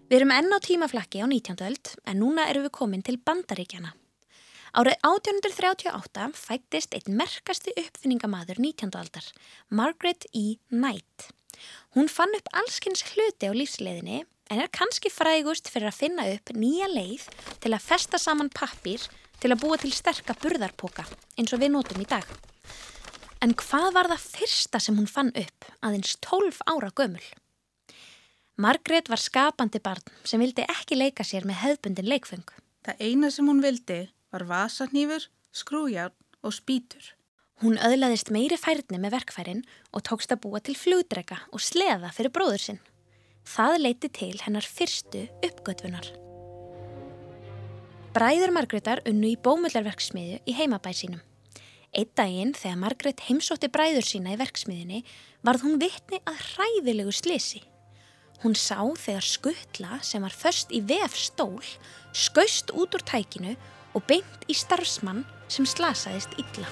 Við 0.08 0.22
erum 0.22 0.30
enn 0.32 0.54
á 0.56 0.58
tímaflakki 0.64 1.20
á 1.20 1.28
19. 1.28 1.58
öld 1.68 1.90
en 2.08 2.22
núna 2.22 2.46
erum 2.48 2.64
við 2.64 2.76
komin 2.78 3.02
til 3.04 3.18
bandaríkjana. 3.20 3.90
Árið 4.72 4.96
1838 5.04 6.28
fættist 6.36 6.94
einn 6.96 7.16
merkasti 7.16 7.74
uppfinningamadur 7.76 8.56
19. 8.60 8.94
aldar, 8.96 9.26
Margaret 9.68 10.24
E. 10.32 10.56
Knight. 10.72 11.28
Hún 11.96 12.08
fann 12.08 12.32
upp 12.36 12.48
allskynns 12.56 13.04
hluti 13.10 13.48
á 13.48 13.52
lífsleiðinni 13.52 14.22
en 14.48 14.60
er 14.62 14.70
kannski 14.72 15.10
frægust 15.12 15.68
fyrir 15.72 15.90
að 15.90 15.98
finna 16.02 16.26
upp 16.34 16.52
nýja 16.56 16.88
leið 16.90 17.26
til 17.62 17.72
að 17.74 17.84
festa 17.84 18.20
saman 18.20 18.50
pappir 18.52 19.04
til 19.42 19.52
að 19.52 19.60
búa 19.62 19.78
til 19.80 19.92
sterka 19.94 20.36
burðarpoka 20.42 21.04
eins 21.38 21.52
og 21.52 21.62
við 21.62 21.74
notum 21.74 22.00
í 22.02 22.08
dag. 22.08 22.24
En 23.44 23.52
hvað 23.54 23.92
var 23.94 24.08
það 24.10 24.24
fyrsta 24.38 24.80
sem 24.82 24.96
hún 24.98 25.10
fann 25.10 25.30
upp 25.38 25.68
aðeins 25.84 26.16
12 26.24 26.64
ára 26.66 26.90
gömul? 26.90 27.26
Margrét 28.58 29.06
var 29.06 29.22
skapandi 29.22 29.78
barn 29.78 30.02
sem 30.26 30.42
vildi 30.42 30.64
ekki 30.66 30.98
leika 30.98 31.22
sér 31.22 31.46
með 31.46 31.60
hefðbundin 31.62 32.08
leikfeng. 32.10 32.48
Það 32.82 33.04
eina 33.04 33.30
sem 33.30 33.46
hún 33.46 33.62
vildi 33.62 34.00
var 34.34 34.48
vasarnýfur, 34.48 35.28
skrújárn 35.54 36.16
og 36.42 36.56
spýtur. 36.56 37.14
Hún 37.62 37.78
öðlaðist 37.78 38.32
meiri 38.34 38.58
færni 38.58 38.98
með 38.98 39.14
verkfærin 39.18 39.62
og 39.94 40.02
tókst 40.06 40.34
að 40.34 40.42
búa 40.44 40.60
til 40.62 40.74
flugdrega 40.78 41.44
og 41.54 41.62
sleða 41.62 42.10
fyrir 42.14 42.34
bróður 42.34 42.64
sinn. 42.64 42.82
Það 43.48 43.78
leiti 43.80 44.08
til 44.12 44.34
hennar 44.44 44.66
fyrstu 44.66 45.22
uppgötfunar. 45.46 46.04
Bræður 48.12 48.52
Margrétar 48.52 49.00
unnu 49.08 49.30
í 49.30 49.38
bómullarverksmiðju 49.40 50.42
í 50.44 50.56
heimabæð 50.58 50.98
sínum. 50.98 51.22
Eitt 51.96 52.12
daginn 52.18 52.52
þegar 52.52 52.80
Margrét 52.82 53.22
heimsótti 53.24 53.70
bræður 53.72 54.04
sína 54.04 54.34
í 54.34 54.40
verksmiðjunni 54.40 55.00
varð 55.48 55.64
hún 55.64 55.80
vittni 55.80 56.20
að 56.28 56.42
hræðilegu 56.50 57.14
slisi. 57.16 57.62
Hún 58.42 58.54
sá 58.58 58.84
þegar 59.00 59.24
skuttla 59.24 60.02
sem 60.04 60.22
var 60.22 60.36
först 60.36 60.74
í 60.74 60.82
vef 60.84 61.16
stól 61.16 61.64
skaust 62.12 62.74
út 62.76 62.94
úr 62.98 63.06
tækinu 63.08 63.56
og 63.96 64.04
beint 64.10 64.44
í 64.46 64.54
starfsmann 64.54 65.24
sem 65.48 65.64
slasaðist 65.66 66.36
illa. 66.36 66.68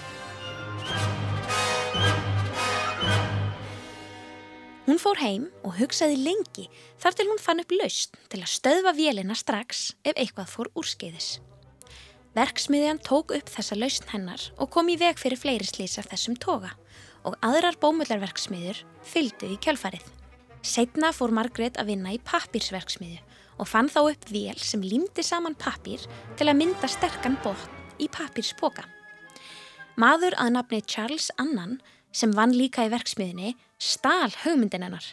Hún 4.87 5.01
fór 5.03 5.19
heim 5.19 5.49
og 5.67 5.81
hugsaði 5.81 6.15
lengi 6.23 6.69
þar 7.03 7.17
til 7.19 7.25
hún 7.27 7.41
fann 7.43 7.59
upp 7.59 7.73
laust 7.75 8.13
til 8.31 8.39
að 8.39 8.53
stöðva 8.53 8.93
vélina 8.95 9.35
strax 9.35 9.89
ef 10.07 10.15
eitthvað 10.15 10.53
fór 10.53 10.71
úrskeiðis. 10.79 11.41
Verksmiðjan 12.37 13.01
tók 13.03 13.35
upp 13.35 13.51
þessa 13.51 13.75
lausn 13.81 14.07
hennar 14.13 14.45
og 14.63 14.71
kom 14.71 14.87
í 14.93 14.95
veg 15.01 15.19
fyrir 15.19 15.41
fleiri 15.43 15.67
slís 15.67 15.97
af 15.99 16.07
þessum 16.13 16.39
toga 16.39 16.71
og 17.27 17.35
aðrar 17.43 17.81
bómullarverksmiður 17.83 18.85
fylgdu 19.03 19.51
í 19.57 19.59
kjálfarið. 19.59 20.07
Setna 20.63 21.11
fór 21.17 21.35
Margrét 21.35 21.81
að 21.83 21.91
vinna 21.91 22.15
í 22.15 22.23
pappirsverksmiðu 22.23 23.19
og 23.59 23.67
fann 23.67 23.91
þá 23.91 24.01
upp 24.05 24.31
vél 24.31 24.59
sem 24.63 24.87
límdi 24.87 25.27
saman 25.27 25.59
pappir 25.59 26.07
til 26.39 26.47
að 26.47 26.61
mynda 26.63 26.87
sterkan 26.93 27.41
botn 27.43 27.99
í 27.99 28.07
pappirspoka. 28.07 28.87
Maður 29.99 30.39
að 30.39 30.59
nafni 30.61 30.85
Charles 30.87 31.33
Annan 31.43 31.81
sem 32.15 32.31
vann 32.37 32.55
líka 32.55 32.85
í 32.87 32.93
verksmiðinni 32.93 33.57
stál 33.79 34.33
hugmyndin 34.45 34.87
hennar. 34.87 35.05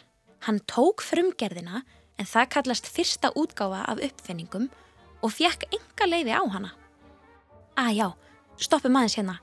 Hann 0.44 0.60
tók 0.68 1.02
frumgerðina 1.04 1.82
en 2.18 2.28
það 2.28 2.50
kallast 2.56 2.88
fyrsta 2.88 3.32
útgáfa 3.36 3.84
af 3.88 4.02
uppfinningum 4.04 4.68
og 5.24 5.32
fjekk 5.32 5.66
enga 5.72 6.08
leiði 6.08 6.36
á 6.36 6.42
hana. 6.52 6.74
Að 7.80 7.92
já, 7.98 8.08
stoppum 8.60 8.98
aðeins 8.98 9.16
hérna. 9.18 9.38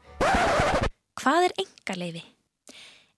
Hvað 1.21 1.47
er 1.49 1.55
enga 1.65 1.97
leiði? 1.97 2.23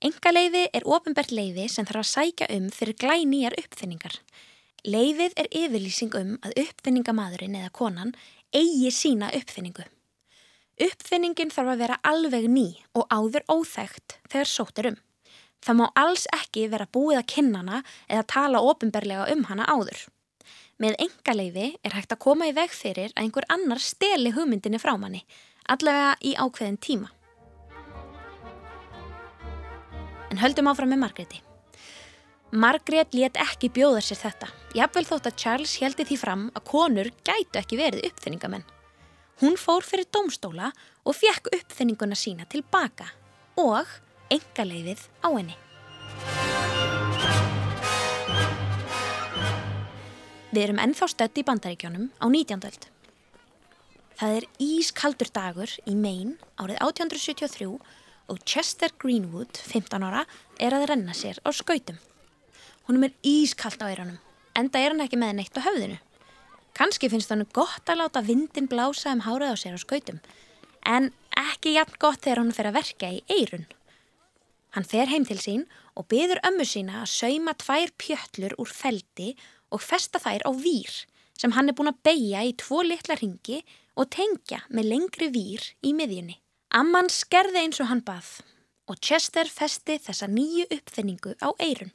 Enga 0.03 0.31
leiði 0.33 0.63
er 0.75 0.88
ofinbært 0.89 1.31
leiði 1.31 1.69
sem 1.72 1.86
þarf 1.88 2.01
að 2.03 2.12
sækja 2.12 2.48
um 2.55 2.69
fyrir 2.74 2.98
glænýjar 3.00 3.55
uppfinningar. 3.62 4.15
Leiðið 4.83 5.38
er 5.39 5.48
yfirlýsing 5.55 6.15
um 6.19 6.33
að 6.43 6.57
uppfinningamadurinn 6.65 7.55
eða 7.55 7.72
konan 7.72 8.15
eigi 8.51 8.91
sína 8.91 9.29
uppfinningu. 9.31 9.86
Uppfinningin 10.83 11.53
þarf 11.53 11.75
að 11.75 11.83
vera 11.86 12.00
alveg 12.03 12.50
ný 12.51 12.67
og 12.98 13.07
áður 13.13 13.45
óþægt 13.48 14.17
þegar 14.27 14.50
sótt 14.50 14.81
er 14.81 14.91
um. 14.91 14.98
Það 15.63 15.79
má 15.79 15.86
alls 15.96 16.25
ekki 16.36 16.67
vera 16.72 16.89
búið 16.91 17.22
að 17.22 17.29
kynna 17.36 17.62
hana 17.62 17.79
eða 18.10 18.27
tala 18.34 18.63
ofinberlega 18.67 19.29
um 19.32 19.46
hana 19.48 19.67
áður. 19.72 20.01
Með 20.84 20.98
engaleifi 21.05 21.67
er 21.86 21.96
hægt 21.96 22.12
að 22.12 22.24
koma 22.25 22.50
í 22.50 22.55
veg 22.58 22.74
fyrir 22.75 23.13
að 23.13 23.24
einhver 23.24 23.48
annar 23.53 23.79
steli 23.79 24.34
hugmyndinni 24.36 24.82
frá 24.82 24.96
manni, 25.00 25.24
allavega 25.70 26.17
í 26.20 26.34
ákveðin 26.36 26.79
tíma. 26.84 27.13
En 30.34 30.41
höldum 30.41 30.67
áfram 30.67 30.91
með 30.91 31.03
Margréti. 31.05 31.43
Margrét 32.53 33.15
let 33.17 33.38
ekki 33.41 33.72
bjóða 33.74 34.01
sér 34.05 34.20
þetta, 34.20 34.50
jafnvel 34.77 35.05
þótt 35.08 35.29
að 35.29 35.38
Charles 35.41 35.77
heldi 35.82 36.05
því 36.10 36.17
fram 36.22 36.48
að 36.53 36.67
konur 36.70 37.10
gætu 37.25 37.62
ekki 37.62 37.79
verið 37.79 38.10
uppfinningamenn. 38.12 38.65
Hún 39.41 39.55
fór 39.58 39.86
fyrir 39.86 40.10
domstóla 40.13 40.70
og 41.05 41.17
fekk 41.17 41.50
uppfinninguna 41.55 42.17
sína 42.17 42.46
tilbaka 42.50 43.08
og 43.62 43.89
engaleifið 44.33 45.05
á 45.21 45.29
henni. 45.33 45.57
Við 50.53 50.63
erum 50.67 50.81
ennþá 50.83 51.07
stödd 51.09 51.39
í 51.41 51.45
bandaríkjónum 51.47 52.09
á 52.21 52.25
19. 52.29 52.67
öld. 52.69 52.83
Það 54.19 54.35
er 54.37 54.45
ískaldur 54.61 55.29
dagur 55.33 55.71
í 55.89 55.95
Maine 55.97 56.37
árið 56.61 56.77
1873 56.77 57.69
og 58.29 58.41
Chester 58.45 58.93
Greenwood, 59.01 59.57
15 59.57 60.05
ára, 60.05 60.23
er 60.61 60.75
að 60.77 60.85
renna 60.91 61.15
sér 61.17 61.41
á 61.41 61.49
skautum. 61.49 61.97
Húnum 62.85 63.07
er 63.07 63.15
ískald 63.25 63.81
á 63.81 63.89
eiranum, 63.89 64.19
enda 64.55 64.79
er 64.79 64.93
hann 64.93 65.03
ekki 65.03 65.19
með 65.19 65.39
neitt 65.39 65.57
á 65.57 65.65
höfðinu. 65.65 65.97
Kanski 66.77 67.09
finnst 67.09 67.33
hann 67.33 67.45
gott 67.53 67.89
að 67.89 68.03
láta 68.03 68.23
vindin 68.25 68.69
blása 68.69 69.13
um 69.13 69.25
hárað 69.25 69.53
á 69.53 69.61
sér 69.61 69.77
á 69.77 69.79
skautum, 69.81 70.21
en 70.85 71.11
ekki 71.33 71.75
jafn 71.77 71.97
gott 71.99 72.21
þegar 72.21 72.43
hann 72.43 72.55
fer 72.55 72.69
að 72.69 72.77
verka 72.79 73.09
í 73.09 73.23
eirun. 73.29 73.65
Hann 74.73 74.87
fer 74.89 75.05
heim 75.11 75.25
til 75.29 75.37
sín 75.37 75.65
og 75.93 76.07
byður 76.09 76.41
ömmu 76.49 76.65
sína 76.65 77.03
að 77.03 77.11
sauma 77.13 77.53
tvær 77.61 77.91
pjöllur 78.01 78.55
úr 78.61 78.71
feldi 78.73 79.33
og 79.73 79.83
festa 79.85 80.21
þær 80.21 80.45
á 80.49 80.51
vír 80.57 80.93
sem 81.37 81.53
hann 81.53 81.69
er 81.69 81.77
búin 81.77 81.91
að 81.91 82.01
beigja 82.05 82.41
í 82.45 82.55
tvo 82.57 82.81
litla 82.85 83.17
ringi 83.19 83.59
og 83.97 84.09
tengja 84.13 84.63
með 84.73 84.89
lengri 84.89 85.29
vír 85.33 85.65
í 85.85 85.93
miðjunni. 85.97 86.39
Amman 86.73 87.09
skerði 87.13 87.61
eins 87.61 87.81
og 87.83 87.89
hann 87.91 88.01
bað 88.05 88.39
og 88.89 88.97
Chester 88.99 89.49
festi 89.49 89.99
þessa 90.01 90.27
nýju 90.27 90.65
uppfinningu 90.73 91.35
á 91.39 91.49
eirun. 91.61 91.93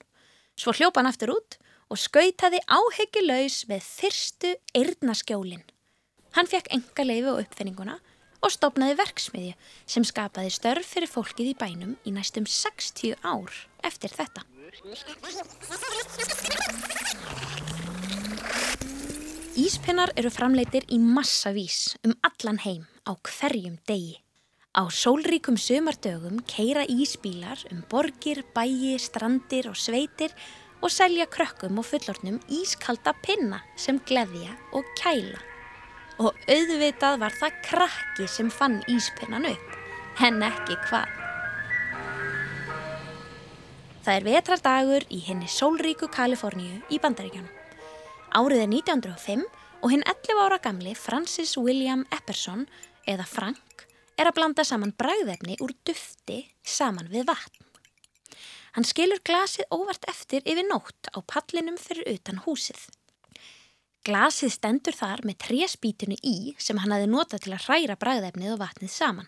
Svo 0.58 0.72
hljópa 0.74 1.02
hann 1.02 1.10
aftur 1.10 1.34
út 1.34 1.58
og 1.90 2.00
skautaði 2.00 2.60
áhyggilaus 2.66 3.64
með 3.68 3.84
fyrstu 3.86 4.54
eirnaskjólinn. 4.76 5.66
Hann 6.36 6.50
fekk 6.50 6.70
enga 6.74 7.06
leifi 7.06 7.30
á 7.30 7.40
uppfinninguna 7.42 7.98
og 8.42 8.52
stopnaði 8.54 8.98
verksmiðju 9.00 9.54
sem 9.86 10.06
skapaði 10.06 10.52
störf 10.54 10.92
fyrir 10.94 11.10
fólkið 11.10 11.52
í 11.52 11.56
bænum 11.58 11.96
í 12.06 12.14
næstum 12.14 12.46
60 12.46 13.18
ár 13.24 13.54
eftir 13.86 14.14
þetta. 14.14 14.44
Íspinnar 19.58 20.12
eru 20.14 20.30
framleitir 20.30 20.86
í 20.94 21.00
massavís 21.02 21.96
um 22.06 22.14
allan 22.22 22.60
heim 22.62 22.86
á 23.08 23.16
hverjum 23.16 23.78
degi. 23.88 24.20
Á 24.78 24.86
sólríkum 24.92 25.56
sömardögum 25.58 26.38
keira 26.46 26.84
ísbílar 26.86 27.64
um 27.72 27.82
borgir, 27.90 28.44
bæi, 28.54 28.94
strandir 29.02 29.66
og 29.66 29.74
sveitir 29.74 30.30
og 30.78 30.92
selja 30.94 31.26
krökkum 31.26 31.80
og 31.80 31.88
fullornum 31.90 32.38
ískalda 32.46 33.16
pinna 33.24 33.64
sem 33.74 33.98
gleðja 33.98 34.54
og 34.72 34.86
kæla. 35.00 35.47
Og 36.18 36.34
auðvitað 36.50 37.20
var 37.22 37.34
það 37.38 37.60
krakki 37.68 38.26
sem 38.30 38.50
fann 38.50 38.80
íspinnan 38.90 39.46
upp, 39.46 39.76
henn 40.18 40.42
ekki 40.42 40.74
hvað. 40.88 41.14
Það 44.02 44.16
er 44.16 44.26
vetrardagur 44.26 45.04
í 45.12 45.20
henni 45.26 45.46
sólríku 45.52 46.08
Kaliforníu 46.10 46.80
í 46.90 46.98
Bandaríkjónum. 47.02 47.54
Árið 48.34 48.62
er 48.64 48.70
1905 48.72 49.44
og 49.82 49.92
hinn 49.92 50.04
11 50.08 50.42
ára 50.42 50.58
gamli 50.64 50.94
Francis 50.96 51.54
William 51.60 52.06
Epperson 52.14 52.66
eða 53.08 53.26
Frank 53.28 53.86
er 54.18 54.30
að 54.30 54.38
blanda 54.40 54.64
saman 54.66 54.94
bræðefni 54.98 55.58
úr 55.62 55.74
dufti 55.86 56.42
saman 56.66 57.10
við 57.12 57.28
vatn. 57.30 57.64
Hann 58.74 58.86
skilur 58.86 59.22
glasið 59.24 59.70
óvart 59.74 60.08
eftir 60.10 60.42
yfir 60.44 60.66
nótt 60.66 61.12
á 61.14 61.18
pallinum 61.22 61.78
fyrir 61.80 62.08
utan 62.16 62.42
húsið. 62.44 62.78
Glasið 64.08 64.54
stendur 64.54 64.96
þar 64.96 65.20
með 65.28 65.36
tréspítinu 65.44 66.16
í 66.24 66.54
sem 66.56 66.78
hann 66.80 66.94
hafi 66.94 67.08
notað 67.10 67.42
til 67.44 67.52
að 67.52 67.64
hræra 67.66 67.96
bræðefnið 68.00 68.54
og 68.54 68.60
vatnið 68.62 68.92
saman. 68.94 69.26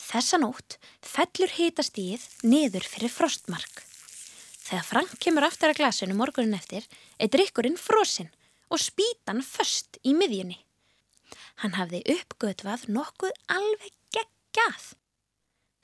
Þessa 0.00 0.38
nótt 0.40 0.78
fellur 1.04 1.52
hitastíð 1.58 2.24
niður 2.48 2.86
fyrir 2.88 3.12
frostmark. 3.12 3.82
Þegar 4.62 4.86
Frank 4.88 5.12
kemur 5.20 5.44
aftur 5.44 5.74
að 5.74 5.82
glasinu 5.82 6.16
morgunin 6.16 6.56
eftir 6.56 6.86
er 7.20 7.28
drikkurinn 7.34 7.76
frosinn 7.76 8.32
og 8.72 8.80
spýtan 8.80 9.44
föst 9.44 10.00
í 10.08 10.16
miðjunni. 10.16 10.56
Hann 11.60 11.76
hafði 11.76 12.00
uppgötvað 12.16 12.88
nokkuð 12.88 13.36
alveg 13.52 13.92
geggjað. 14.16 14.88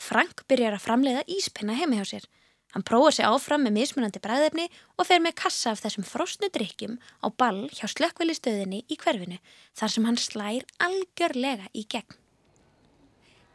Frank 0.00 0.46
byrjar 0.48 0.78
að 0.78 0.86
framleiða 0.86 1.28
íspinna 1.28 1.76
heimi 1.76 2.00
hjá 2.00 2.08
sér 2.14 2.28
Hann 2.74 2.84
prófa 2.84 3.10
sig 3.16 3.24
áfram 3.24 3.64
með 3.64 3.78
mismunandi 3.78 4.20
bræðefni 4.20 4.66
og 4.98 5.06
fer 5.08 5.22
með 5.24 5.38
kassa 5.40 5.72
af 5.72 5.80
þessum 5.80 6.04
frosnu 6.04 6.50
drikkjum 6.52 6.98
á 7.24 7.26
ball 7.32 7.64
hjá 7.72 7.86
slökkvelistöðinni 7.88 8.82
í 8.92 8.98
hverfinu 9.00 9.38
þar 9.78 9.94
sem 9.94 10.08
hann 10.08 10.20
slær 10.20 10.66
algjörlega 10.84 11.70
í 11.72 11.86
gegn. 11.88 12.18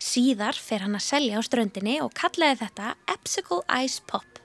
Síðar 0.03 0.57
fer 0.59 0.83
hann 0.83 0.97
að 0.97 1.05
selja 1.05 1.39
á 1.39 1.41
ströndinni 1.45 1.99
og 2.03 2.11
kallaði 2.17 2.63
þetta 2.65 2.95
Epsicle 3.13 3.61
Ice 3.85 4.01
Pop. 4.09 4.41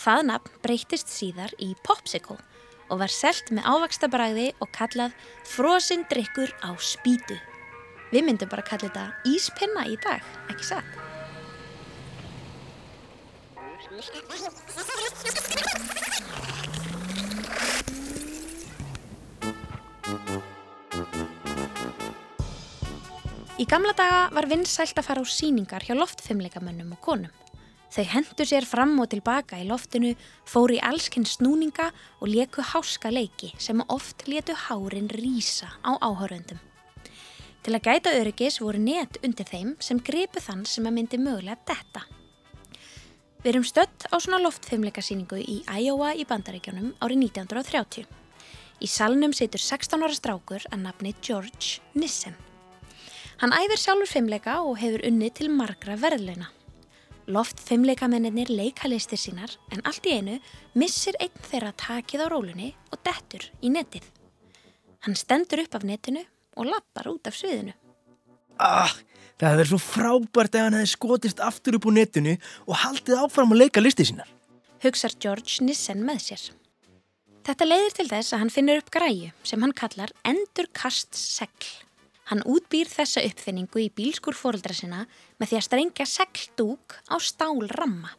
Það 0.00 0.22
nafn 0.30 0.60
breytist 0.62 1.10
síðar 1.12 1.52
í 1.60 1.72
Popsicle 1.84 2.38
og 2.86 3.02
var 3.02 3.12
selt 3.12 3.50
með 3.50 3.66
ávaksta 3.66 4.08
bræði 4.12 4.52
og 4.62 4.70
kallað 4.76 5.16
frosinn 5.50 6.06
drikkur 6.08 6.54
á 6.62 6.70
spýtu. 6.78 7.36
Við 8.14 8.28
myndum 8.28 8.52
bara 8.52 8.62
að 8.62 8.70
kalla 8.70 8.86
þetta 8.86 9.34
íspinna 9.34 9.88
í 9.90 9.98
dag, 10.06 10.22
ekki 10.52 10.70
satt? 10.70 11.05
Í 13.86 13.92
gamla 23.70 23.92
daga 23.94 24.24
var 24.34 24.48
vinsælt 24.50 24.98
að 24.98 25.06
fara 25.06 25.22
á 25.22 25.26
síningar 25.30 25.86
hjá 25.86 25.94
loftfimleikamönnum 25.94 26.96
og 26.96 27.00
konum. 27.06 27.30
Þau 27.94 28.04
hendu 28.10 28.44
sér 28.44 28.66
fram 28.66 28.98
og 28.98 29.08
tilbaka 29.14 29.62
í 29.62 29.68
loftinu, 29.70 30.16
fóru 30.42 30.74
í 30.76 30.82
allskinn 30.82 31.24
snúninga 31.24 31.92
og 32.18 32.26
leku 32.26 32.66
háska 32.66 33.14
leiki 33.14 33.54
sem 33.62 33.86
oft 33.86 34.26
letu 34.26 34.58
hárin 34.66 35.06
rýsa 35.14 35.70
á 35.86 35.94
áhöröndum. 36.02 36.58
Til 37.62 37.78
að 37.78 37.86
gæta 37.86 38.18
öryggis 38.18 38.58
voru 38.60 38.82
net 38.82 39.22
undir 39.22 39.46
þeim 39.46 39.76
sem 39.78 40.02
gripu 40.02 40.42
þann 40.42 40.66
sem 40.66 40.90
að 40.90 40.98
myndi 40.98 41.22
mögulega 41.22 41.62
detta. 41.70 42.02
Við 43.46 43.52
erum 43.52 43.62
stött 43.62 44.08
á 44.10 44.18
svona 44.18 44.40
loftfimleikasíningu 44.42 45.36
í 45.38 45.60
Iowa 45.70 46.08
í 46.18 46.24
bandaríkjónum 46.26 46.88
árið 46.98 47.20
1930. 47.28 48.08
Í 48.82 48.88
salnum 48.90 49.30
situr 49.38 49.62
16 49.62 50.02
ára 50.02 50.16
strákur 50.18 50.64
að 50.66 50.80
nafni 50.82 51.12
George 51.22 51.78
Nissen. 51.94 52.34
Hann 53.38 53.54
æfir 53.54 53.78
sjálfur 53.78 54.10
fimmleika 54.10 54.56
og 54.66 54.80
hefur 54.82 55.06
unni 55.06 55.30
til 55.30 55.52
margra 55.54 55.94
verðluna. 55.94 56.50
Loft 57.30 57.62
fimmleikamennir 57.62 58.50
leika 58.50 58.90
listir 58.90 59.22
sínar 59.22 59.54
en 59.70 59.86
allt 59.86 60.10
í 60.10 60.18
einu 60.18 60.40
missir 60.74 61.14
einn 61.22 61.46
þeirra 61.46 61.70
takið 61.78 62.26
á 62.26 62.34
rólunni 62.34 62.72
og 62.90 62.98
dettur 63.06 63.46
í 63.62 63.70
netið. 63.70 64.10
Hann 65.06 65.14
stendur 65.14 65.62
upp 65.62 65.78
af 65.78 65.86
netinu 65.86 66.26
og 66.58 66.66
lappar 66.66 67.14
út 67.14 67.30
af 67.30 67.38
sviðinu. 67.38 67.78
Ah, 68.58 68.90
það 69.36 69.48
hefur 69.48 69.60
verið 69.60 69.72
svo 69.72 69.80
frábært 69.84 70.56
ef 70.56 70.66
hann 70.66 70.78
hefði 70.78 70.92
skotist 70.92 71.42
aftur 71.44 71.78
upp 71.78 71.88
á 71.88 71.90
netinu 71.96 72.36
og 72.66 72.78
haldið 72.82 73.22
áfram 73.22 73.52
að 73.52 73.62
leika 73.64 73.82
listið 73.84 74.10
sínar. 74.12 74.30
Hugsar 74.84 75.16
George 75.20 75.64
Nissen 75.64 76.04
með 76.04 76.22
sér. 76.28 76.44
Þetta 77.46 77.66
leiðir 77.68 77.92
til 77.94 78.08
þess 78.10 78.34
að 78.34 78.40
hann 78.42 78.50
finnur 78.50 78.80
upp 78.82 78.88
græju 78.90 79.32
sem 79.46 79.62
hann 79.62 79.74
kallar 79.76 80.12
endurkast 80.26 81.14
segl. 81.14 81.68
Hann 82.26 82.42
útbýr 82.42 82.88
þessa 82.90 83.22
uppfinningu 83.22 83.84
í 83.84 83.90
bílskur 83.94 84.34
fóruldra 84.34 84.74
sinna 84.74 85.04
með 85.38 85.52
því 85.52 85.58
að 85.58 85.66
strengja 85.68 86.06
segldúk 86.10 86.96
á 87.06 87.16
stálramma. 87.22 88.10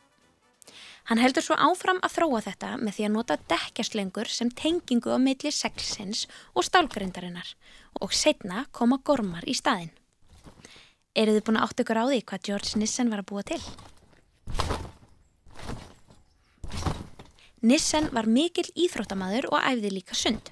Hann 1.12 1.20
heldur 1.20 1.44
svo 1.44 1.56
áfram 1.60 2.00
að 2.04 2.18
þróa 2.18 2.42
þetta 2.46 2.72
með 2.80 2.96
því 2.96 3.08
að 3.08 3.14
nota 3.16 3.38
dekkjastlengur 3.52 4.32
sem 4.32 4.50
tengingu 4.52 5.12
á 5.12 5.20
milli 5.20 5.52
seglsins 5.56 6.26
og 6.56 6.68
stálgrindarinnar 6.68 7.54
og 8.00 8.16
setna 8.16 8.66
koma 8.72 9.00
gormar 9.04 9.48
í 9.48 9.56
staðin. 9.56 9.92
Eru 11.18 11.34
þið 11.34 11.46
búin 11.48 11.58
að 11.58 11.66
átt 11.66 11.82
ykkur 11.82 11.98
á 11.98 12.06
því 12.06 12.18
hvað 12.30 12.44
George 12.46 12.78
Nissen 12.78 13.10
var 13.10 13.24
að 13.24 13.30
búa 13.32 13.44
til? 13.48 13.62
Nissen 17.66 18.12
var 18.14 18.30
mikil 18.30 18.68
íþróttamaður 18.78 19.50
og 19.50 19.66
æfði 19.66 19.92
líka 19.96 20.18
sund. 20.18 20.52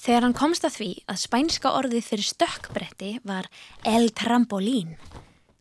Þegar 0.00 0.24
hann 0.24 0.36
komst 0.38 0.64
að 0.64 0.78
því 0.78 0.90
að 1.12 1.20
spænska 1.20 1.74
orðið 1.76 2.06
fyrir 2.06 2.28
stökkbretti 2.30 3.10
var 3.28 3.50
El 3.84 4.08
Trampolín, 4.16 4.94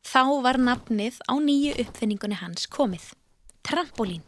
þá 0.08 0.23
var 0.45 0.62
nafnið 0.63 1.19
á 1.28 1.36
nýju 1.36 1.75
uppfinningunni 1.84 2.39
hans 2.39 2.69
komið. 2.71 3.12
Trampolín. 3.67 4.23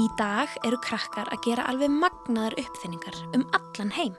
Í 0.00 0.06
dag 0.18 0.52
eru 0.64 0.78
krakkar 0.80 1.28
að 1.34 1.42
gera 1.48 1.66
alveg 1.70 1.90
magnaðar 1.92 2.56
uppfinningar 2.62 3.16
um 3.34 3.46
allan 3.56 3.90
heim. 3.96 4.14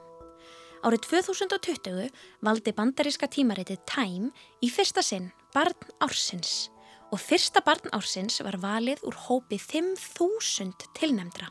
Árið 0.82 1.06
2020 1.08 2.10
valdi 2.42 2.74
bandaríska 2.76 3.30
tímaritið 3.32 3.80
Time 3.90 4.32
í 4.66 4.70
fyrsta 4.74 5.04
sinn 5.06 5.30
barn 5.54 5.90
ársins 6.02 6.70
og 7.12 7.20
fyrsta 7.22 7.62
barn 7.66 7.92
ársins 7.96 8.40
var 8.44 8.58
valið 8.62 9.04
úr 9.08 9.18
hópi 9.28 9.60
5.000 9.62 10.92
tilnemdra. 10.98 11.50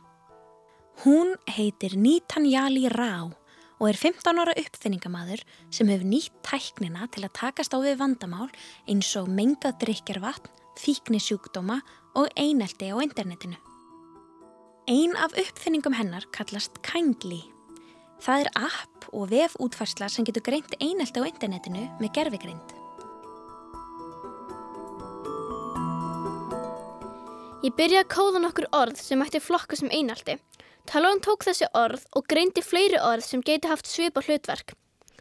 Hún 1.04 1.36
heitir 1.48 1.96
Nitanjali 1.96 2.88
Rá 2.92 3.24
og 3.80 3.86
er 3.88 3.96
15 3.96 4.40
ára 4.40 4.54
uppfinningamadur 4.60 5.40
sem 5.72 5.88
hefur 5.88 6.08
nýtt 6.08 6.34
tæknina 6.44 7.08
til 7.12 7.24
að 7.24 7.36
takast 7.40 7.72
á 7.72 7.78
við 7.80 8.00
vandamál 8.02 8.50
eins 8.84 9.14
og 9.16 9.30
mengað 9.32 9.78
drikjarvatn, 9.84 10.52
fíknisjúkdóma 10.78 11.80
og 12.14 12.28
einelti 12.36 12.90
á 12.90 12.96
internetinu. 13.02 13.56
Ein 14.90 15.16
af 15.16 15.34
uppfinningum 15.38 15.94
hennar 15.94 16.26
kallast 16.34 16.82
Kindly. 16.82 17.42
Það 18.20 18.44
er 18.44 18.50
app 18.58 19.08
og 19.12 19.30
vef 19.30 19.56
útfarsla 19.62 20.08
sem 20.10 20.26
getur 20.28 20.44
greint 20.44 20.74
einelti 20.78 21.22
á 21.22 21.24
internetinu 21.24 21.86
með 22.00 22.12
gerfigreind. 22.18 22.76
Ég 27.60 27.74
byrjaði 27.76 28.02
að 28.02 28.12
kóða 28.14 28.40
nokkur 28.40 28.66
orð 28.72 29.00
sem 29.02 29.20
ætti 29.20 29.40
flokka 29.42 29.76
sem 29.76 29.90
einaldi. 29.92 30.38
Talón 30.88 31.20
tók 31.20 31.44
þessi 31.44 31.68
orð 31.76 32.06
og 32.16 32.24
greindi 32.26 32.62
fleiri 32.64 32.96
orð 33.04 33.26
sem 33.26 33.42
geti 33.44 33.68
haft 33.68 33.86
svipa 33.86 34.22
hlutverk. 34.24 34.72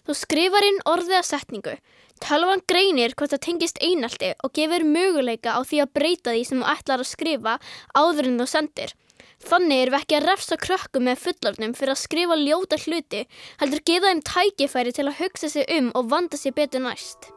Þú 0.07 0.15
skrifar 0.15 0.65
inn 0.65 0.79
orðið 0.87 1.17
að 1.19 1.27
setningu. 1.27 1.73
Talvan 2.19 2.61
greinir 2.67 3.13
hvort 3.15 3.31
það 3.31 3.43
tengist 3.45 3.79
einaldi 3.83 4.33
og 4.43 4.51
gefur 4.55 4.83
möguleika 4.83 5.55
á 5.55 5.63
því 5.63 5.83
að 5.83 5.93
breyta 5.95 6.33
því 6.35 6.41
sem 6.47 6.63
þú 6.63 6.71
ætlar 6.73 7.03
að 7.03 7.11
skrifa 7.13 7.53
áður 7.95 8.29
en 8.31 8.41
þú 8.41 8.47
sendir. 8.51 8.93
Þannig 9.39 9.81
erum 9.81 9.95
við 9.95 10.01
ekki 10.01 10.17
að 10.17 10.25
refsa 10.27 10.57
krökkum 10.59 11.05
með 11.07 11.21
fullornum 11.23 11.75
fyrir 11.77 11.93
að 11.93 12.01
skrifa 12.01 12.35
ljóta 12.35 12.79
hluti, 12.83 13.21
heldur 13.61 13.83
geða 13.87 14.11
þeim 14.11 14.23
tækifæri 14.27 14.95
til 14.95 15.05
að 15.07 15.19
hugsa 15.21 15.51
sig 15.53 15.69
um 15.77 15.91
og 15.95 16.09
vanda 16.11 16.37
sig 16.37 16.55
betur 16.57 16.83
næst. 16.83 17.31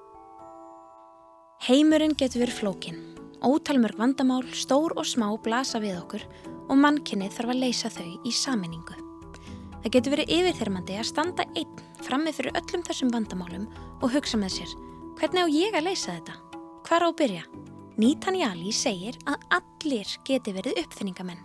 Heimurinn 1.68 2.18
getur 2.18 2.42
verið 2.42 2.58
flókin. 2.58 2.98
Ótalmörg 3.42 3.98
vandamál, 3.98 4.42
stór 4.50 4.96
og 4.98 5.06
smá 5.06 5.28
blasa 5.42 5.78
við 5.82 6.00
okkur 6.02 6.26
og 6.70 6.76
mannkynnið 6.78 7.38
þarf 7.38 7.54
að 7.54 7.62
leysa 7.62 7.90
þau 7.90 8.10
í 8.26 8.34
saminningu. 8.34 9.01
Það 9.82 9.94
getur 9.96 10.12
verið 10.14 10.32
yfirþyrmandi 10.36 10.96
að 11.00 11.08
standa 11.08 11.44
einn 11.58 11.78
frammi 12.06 12.30
fyrir 12.34 12.54
öllum 12.58 12.82
þessum 12.86 13.08
vandamálum 13.10 13.64
og 13.98 14.12
hugsa 14.14 14.38
með 14.38 14.60
sér, 14.60 14.74
hvernig 15.18 15.42
á 15.42 15.48
ég 15.50 15.74
að 15.78 15.88
leysa 15.88 16.14
þetta? 16.14 16.36
Hvar 16.86 17.02
á 17.02 17.08
að 17.08 17.16
byrja? 17.18 17.42
Nítan 17.98 18.38
Jali 18.38 18.70
segir 18.72 19.18
að 19.26 19.42
allir 19.58 20.12
geti 20.28 20.54
verið 20.54 20.78
uppfinningamenn. 20.84 21.42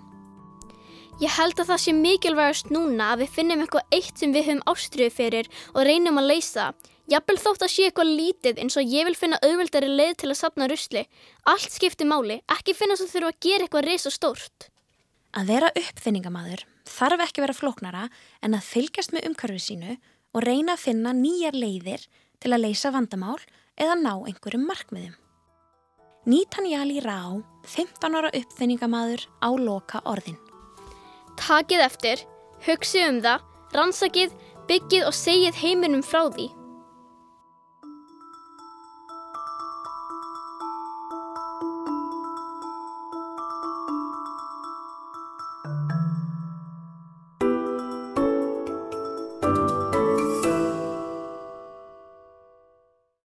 Ég 1.17 1.33
held 1.33 1.57
að 1.57 1.71
það 1.71 1.81
sé 1.81 1.95
mikilvægast 1.97 2.69
núna 2.69 3.09
að 3.15 3.23
við 3.23 3.33
finnum 3.39 3.65
eitthvað 3.65 3.97
eitt 3.97 4.21
sem 4.21 4.35
við 4.35 4.51
höfum 4.51 4.63
ástriðu 4.69 5.15
fyrir 5.15 5.49
og 5.73 5.81
reynum 5.89 6.21
að 6.21 6.29
leysa. 6.35 6.69
Jafnvel 7.09 7.39
þótt 7.41 7.65
að 7.65 7.73
sé 7.73 7.89
eitthvað 7.89 8.13
lítið 8.19 8.61
eins 8.61 8.77
og 8.77 8.93
ég 8.93 9.09
vil 9.09 9.17
finna 9.17 9.41
auðveldari 9.41 9.89
leið 9.89 10.15
til 10.21 10.29
að 10.29 10.39
sapna 10.43 10.69
rusli. 10.69 11.07
Allt 11.49 11.73
skiptir 11.73 12.05
máli, 12.05 12.37
ekki 12.53 12.77
finna 12.77 12.99
svo 12.99 13.09
þurfa 13.09 13.33
að 13.33 13.43
gera 13.47 13.65
eitthvað 13.65 13.89
reysa 13.89 14.13
stórt. 14.13 14.69
Að 15.33 15.55
vera 15.55 15.73
uppfinningamadur 15.73 16.67
þarf 16.97 17.23
ekki 17.27 17.43
vera 17.43 17.55
flóknara 17.55 18.07
en 18.41 18.57
að 18.57 18.67
fylgjast 18.71 19.13
með 19.13 19.29
umhverfið 19.29 19.63
sínu 19.67 19.97
og 20.33 20.43
reyna 20.45 20.75
að 20.75 20.83
finna 20.87 21.13
nýjar 21.15 21.57
leiðir 21.57 22.03
til 22.41 22.53
að 22.53 22.63
leysa 22.65 22.91
vandamál 22.93 23.39
eða 23.77 23.97
ná 24.01 24.13
einhverjum 24.17 24.65
markmiðum. 24.67 25.15
Nítan 26.27 26.67
Jali 26.67 26.99
Rá, 26.99 27.39
15 27.63 28.17
ára 28.19 28.33
uppfinningamadur 28.35 29.23
á 29.39 29.49
loka 29.55 30.01
orðin. 30.03 30.35
Takið 31.39 31.83
eftir, 31.85 32.23
hugsið 32.65 33.05
um 33.07 33.19
það, 33.23 33.45
rannsakið, 33.77 34.33
byggið 34.67 35.07
og 35.07 35.15
segið 35.15 35.61
heiminum 35.61 36.03
frá 36.03 36.25
því. 36.33 36.49